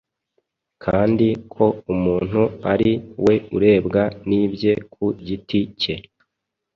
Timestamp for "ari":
2.71-2.91